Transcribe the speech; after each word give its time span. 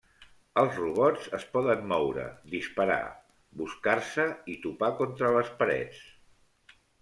Els 0.61 0.77
robots 0.77 1.27
es 1.37 1.45
poden 1.57 1.83
moure, 1.91 2.23
disparar, 2.55 2.99
buscar-se, 3.61 4.27
i 4.55 4.59
topar 4.67 4.93
contra 5.05 5.33
les 5.41 5.57
parets. 5.63 6.05